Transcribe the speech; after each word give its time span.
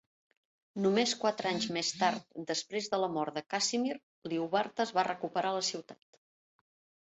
Només 0.85 1.11
quatre 1.23 1.49
anys 1.49 1.67
més 1.75 1.91
tard, 1.99 2.25
després 2.53 2.89
de 2.95 3.01
la 3.03 3.11
mort 3.19 3.37
de 3.37 3.45
Casimir, 3.57 3.95
Liubartas 4.33 4.97
va 4.99 5.07
recuperar 5.13 5.57
la 5.61 5.65
ciutat. 5.73 6.13